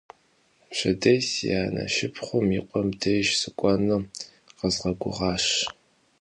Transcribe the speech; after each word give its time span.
Пщэдей 0.69 1.19
си 1.29 1.47
анэ 1.63 1.83
шыпхъум 1.95 2.47
и 2.57 2.59
къуэм 2.69 2.87
деж 3.01 3.27
сыкӀуэну 3.41 4.01
къэзгъэгугъащ. 4.57 5.45